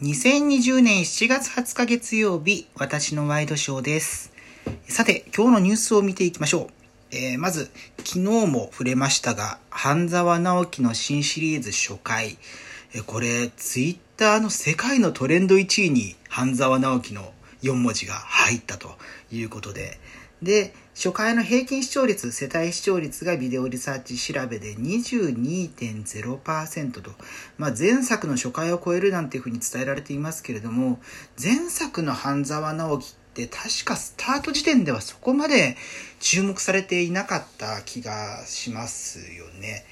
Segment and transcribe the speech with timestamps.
[0.00, 4.32] 2020年7月20日月曜日、私のワイドショーです。
[4.86, 7.16] さて、今日のニュースを見ていきましょう。
[7.16, 7.68] えーまず、
[8.04, 12.38] 昨日も触れましたが、半沢直樹の新シリーズ初回。
[12.94, 18.96] えーこれ、ツイッターの世界のトレンド1位に半沢直樹の4文字が入ったと
[19.32, 19.98] いうことで、
[20.42, 27.12] で、初回の平均視聴率、世帯視聴率がビデオリサーチ調べで22.0%と、
[27.56, 30.98] まあ、前作の初回を超えるなんていうふうに伝えられていますけれども、
[31.42, 35.76] 前作の半沢直樹って確かスタート時点ではそこまで
[36.20, 39.84] 注目されていなかった気がしますよね。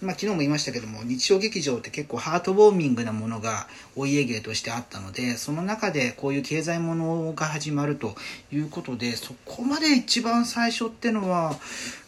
[0.00, 3.66] まあ、昨日も言いましたけども日曜劇場って結構ハートウォーミングなものが
[3.96, 8.14] お家芸としてあったのでその中でこういう経済ものが始まると
[8.52, 11.56] いうことでそこまで一番最初ってのは、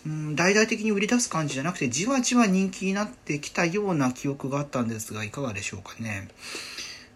[0.06, 6.28] うん、大々的に売り出す感じじゃなくてじわじわ人気になってきたような記憶があったんですがいかがでしょうかね。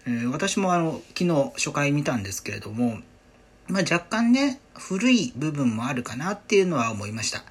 [0.06, 2.98] えー私もあの昨日初回見たんですけれども
[3.68, 7.42] まあ、若干ね、古い部分もあるかなっていうのは思いました。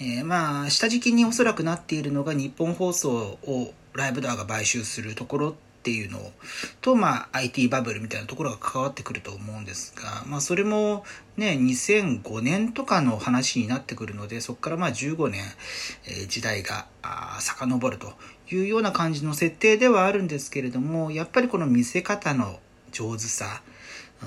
[0.00, 6.18] えーまあ、下敷きにおそらくなっているのが日本放送をライブドアが買収するところっていうの
[6.82, 11.04] と、まあ、IT バブルみたいなところが関わってくると思うんですが、まあ、それも
[11.36, 15.40] ね、2005年とかの話になってくるので、そこからまあ15年、
[16.06, 18.12] えー時代があ遡ると
[18.50, 22.58] いうような感じの設定ではあるんですけれども、やっぱりこの見せ方の
[22.92, 23.62] 上手さ、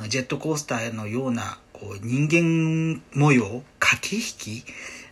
[0.08, 4.66] ジェットコースターのようなこう人間模様駆け引き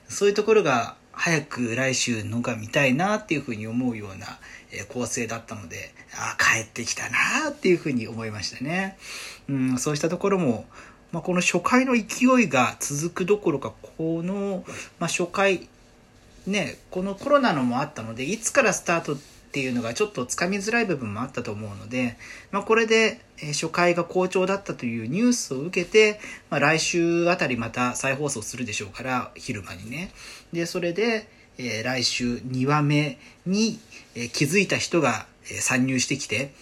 [0.08, 4.40] そういうところが早く来週のが見たいなっていうふうに思うような
[4.88, 8.98] 構成だったのであー帰ってきたなっていうふうに思いましたね、
[9.50, 10.66] うん、そうしたところも、
[11.12, 14.64] まあ、この初回の勢いが続くどころかこの、
[15.00, 15.68] まあ、初回
[16.48, 19.18] ねこのコロナのもあったのでいつからスタート
[19.50, 22.18] っていうのがちょっとつかみづらい部分もあったと思うので、
[22.52, 26.20] まあ、これで初回が好調だったというニュースを受けて、
[26.52, 30.12] まあ、来週あたりまた再放送するでしょうから昼間にね
[30.54, 33.80] でそれで、えー来週2話目に、
[34.16, 36.54] え気づいた人が、え参入してきて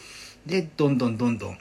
[0.46, 1.58] でどんどんどんどん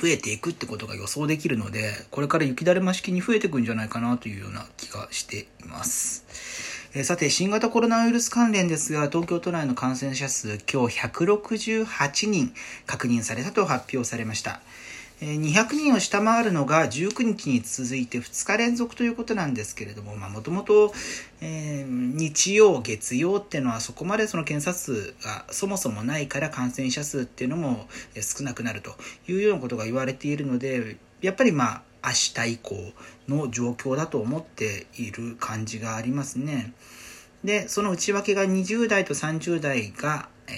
[0.00, 6.71] 増えていくってことが予想できるのでこれから雪だるま式に増えていくんじゃないかなというような気がしています。
[6.94, 12.52] えさて、新型コロナウイルス関連ですが、東京都内の感染者数、今日168人
[12.84, 14.60] 確認されたと発表されました。
[15.22, 20.92] 200人を下回るのが19日に続いて2日連続ということなんですけれども、もともと
[21.40, 27.88] 日曜、月曜っていうのはそこまでその検査数がそもそもないから感染者数っていうのも
[28.20, 28.96] 少なくなると
[29.28, 32.92] いうようなことが言われているので、やっぱりまあ、明日以降
[33.28, 36.72] の状況だと思っている感じがありますね。
[37.44, 40.52] で、その内訳が20代と30代が、え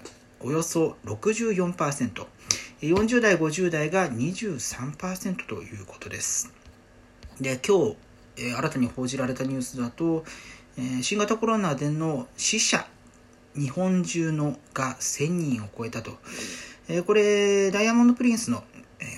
[0.00, 0.04] ー
[0.46, 2.26] およそ64%、
[2.82, 6.52] 40代、50代が23%ということです。
[7.40, 7.96] で、今日、
[8.36, 10.24] えー新たに報じられたニュースだと、
[10.76, 12.86] えー新型コロナでの死者、
[13.56, 16.18] 日本中のが1000人を超えたと。
[16.88, 18.64] えこれ、ダイヤモンド・プリンスの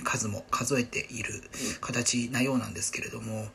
[0.07, 1.43] 数も数えている
[1.81, 3.47] 形なようなんですけれども、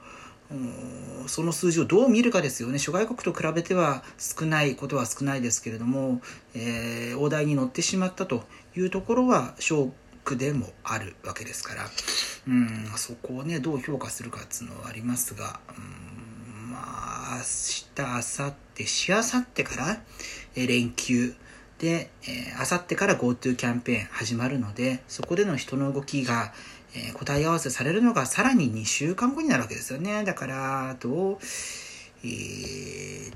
[0.51, 2.79] うんその数字をどう見るかですよね。
[2.79, 6.21] 諸外国と比べては少ないことは少ないですけれども、
[6.55, 8.45] えー大台に乗ってしまったと
[8.77, 9.91] いうところはショッ
[10.25, 11.85] クでもあるわけですから、
[12.49, 15.81] うん、そこをねどう評価するかっていうのはありますが、う
[16.69, 20.03] ん、まあ明日明後日しあさってから
[20.57, 21.35] えー連休
[21.83, 26.55] で、えー、明後日から GoTo キャンペーン始まるのでそこでの人の動きが
[26.95, 30.25] えー答え合わせされるのがさらに2週間後になるわけですよね。
[30.25, 31.39] だから、あと、
[32.25, 33.33] えー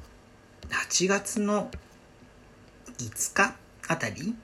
[0.68, 1.70] 8月の
[2.98, 3.54] 5日
[3.86, 4.34] あたり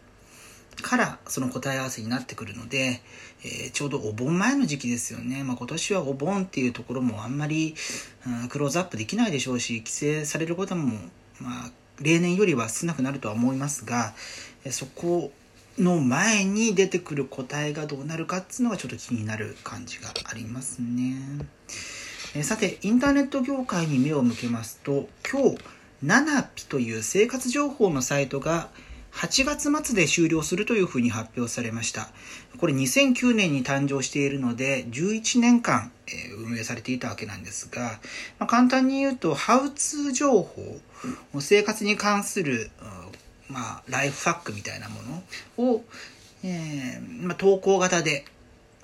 [0.80, 3.02] からその答え合わせになってくるので、
[3.44, 5.44] えーちょうどお盆前の時期ですよね。
[5.44, 7.74] まあ、今年はお盆っていうところもあんまり、
[8.26, 10.98] うんクローズアップできないでしょうし、規制されることも、
[11.40, 11.70] まあ、
[12.00, 14.14] 例年よりは少なくなるとは思いますが、
[14.70, 15.32] そこ
[15.78, 21.16] の前に出てくる答えがどうなるかっていうのがちょっと気になる感じがありますね。
[22.34, 25.58] えさて、インターネット業界に目を向けますと、今日、
[26.02, 28.70] ナナピという生活情報のサイトが
[29.12, 32.10] 8月末で終了するというふうに発表されました。
[32.58, 38.00] これ2009年に誕生しているので、11年間、え運営されていたわけなんですが、
[38.38, 40.80] まあ、簡単に言うと、ハウツー情報、
[41.40, 42.70] 生活に関する、
[43.48, 45.00] まあ、ライフハックみたいなも
[45.58, 45.84] のを、
[46.42, 48.24] えーまあ、投稿型で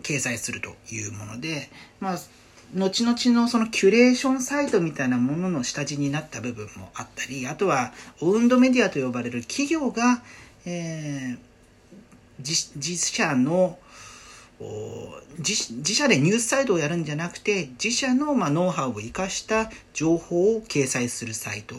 [0.03, 1.71] 掲載するというもので、
[2.01, 2.19] まあ、
[2.75, 10.23] 後々のそのキュレーションサイトみたいなものの下地になった部分もあったり、あとはオウンドメディアと呼ばれる企業が、
[10.67, 11.49] えー
[12.39, 13.79] 自自社の
[15.39, 21.77] 自自社でニュースサイトをやるんじゃなくて自社のまあノウハウを生かした情報を掲載するサイト。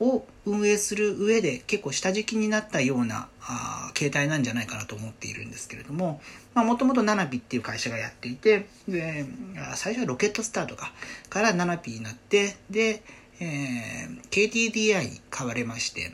[0.00, 6.20] を運営する上で結構下敷きになったようなあ形態なんじゃないかなと思っているんですけれども
[6.54, 9.26] もともとナナピっていう会社がやっていてで
[9.74, 10.92] 最初はロケットスタートか
[11.28, 13.02] からナナピになってで、
[13.40, 16.12] えー、KTDI に変われまして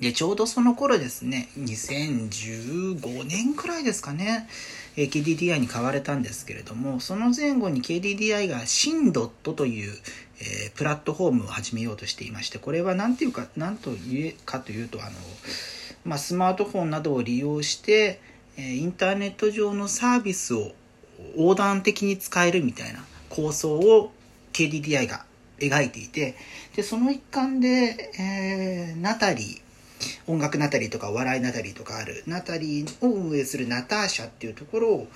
[0.00, 4.48] でちょうどその頃ですね2015年くらいですかね
[4.96, 9.92] KDDI に変われたんですけれども、その前後に KDDI がシンドットという、
[10.40, 15.10] え、プラットフォームを始めようとしていまして、これは何ていうか、何と言えかというと、あの、
[16.04, 18.20] まあ、スマートフォンなどを利用して、
[18.56, 20.72] え、インターネット上のサービスを
[21.36, 24.12] 横断的に使えるみたいな構想を
[24.52, 25.24] KDDI が
[25.58, 26.36] 描いていて、
[26.76, 29.60] で、その一環で、えー、ナタリー、
[30.26, 35.08] 音楽ナタリーとかお笑いナタリーとかあるナタリーを運営するナターシャっていうところを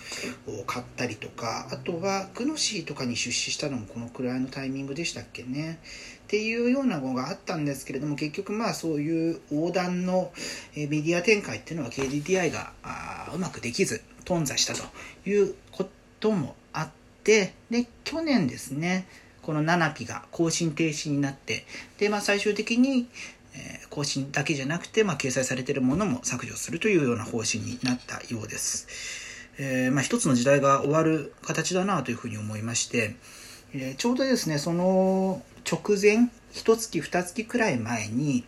[0.67, 5.81] 買ったりとかあとはグノシーとかに出資したのもこのくらいのタイミングでしたっけね。
[6.29, 10.31] っていうようなのがあったんですけれども結局まあそういう横断の
[10.77, 12.73] メディア展開っていうのは KDDI が
[13.35, 14.83] うまくできず頓挫したと
[15.27, 15.87] いうこ
[16.21, 16.91] ともあっ
[17.25, 19.07] てで去年ですね
[19.41, 21.65] このナナピが更新停止になって
[21.97, 23.09] で、まあ、最終的に
[23.59, 28.87] え更新だけじゃなくて、まあ、掲載されているものも削除するというような方針になったようです。
[29.59, 33.17] えー、まあ、一つの時代が終わる形だなというふうに思いまして、
[33.75, 38.45] えー、ちょうどですね、その直前、一月二月くらい前に、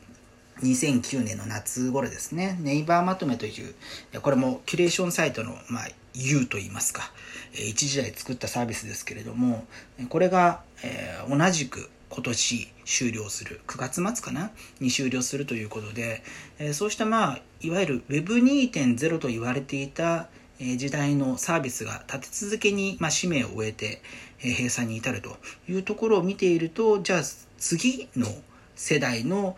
[0.63, 3.75] 2009年の夏頃ですね、ネイバーまとめという、
[4.21, 7.11] これもキュレーションサイトの、まあ、U と言いますか、
[7.53, 9.67] 一時代作ったサービスですけれども、
[10.11, 14.51] これが、えー、同じく今年終了する、9月末かな？
[14.81, 16.23] に終了するということで、
[16.59, 20.29] えそうしたまあ、いわゆる Web2.0 と言われていた
[20.59, 24.03] 時代のサービスが立て続けに、まあ、使命を終えて、
[24.43, 25.37] 閉鎖に至ると
[25.69, 27.23] いうところを見ていると、じゃあ
[27.59, 28.27] 次の
[28.75, 29.57] 世代の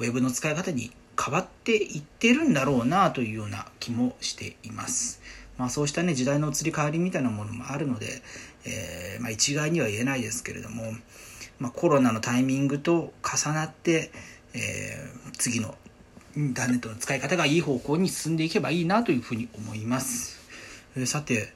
[0.00, 0.90] Web の使い方に
[1.22, 5.20] 変わっていってるんだろうなというような気もしています。
[5.56, 8.22] まあそうしたね、時代の移り変わりみたいなものもあるので、
[8.64, 10.82] えー、まあ一概には言えないですけれども、
[11.58, 14.10] まあ、コロナのタイミングと重なって、
[14.54, 15.74] えー、次の
[16.36, 20.40] インターネットの使い方がいい方向に進んでいけばいいなというふうに思います。
[20.96, 21.52] えー、さて、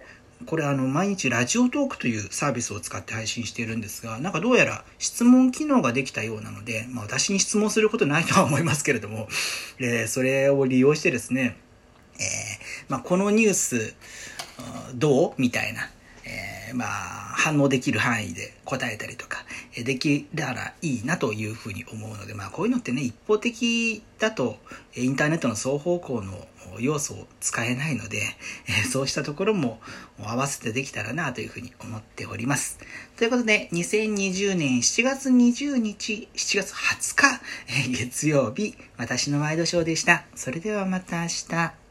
[0.46, 9.28] これあの毎日ラジオトークというサービスを使って配信しているんですが、なんかどうやら質問機能ができたようなので、まあ私に質問することないとは思いますけれども、
[9.80, 11.56] えー、それを利用してですね、
[12.14, 12.24] えー、
[12.88, 13.94] まあこのニュース
[14.94, 15.34] どう？
[15.38, 15.90] みたいな、
[16.24, 16.88] えー、まあ
[17.36, 19.44] 反応できる範囲で答えたりとか、
[19.82, 24.56] できたらいいなというふうに思うので、まあこういうのってね、一方的だと
[24.94, 26.46] インターネットの双方向の
[26.80, 28.22] 要素を使えないので、
[28.90, 29.80] そうしたところも
[30.20, 32.78] 合わせてできたらなというふうに思っております。
[33.16, 40.24] ということで、2020年7月20日、7月20日、月曜日、私のワイドショーでした。
[40.34, 41.87] それではまた明日。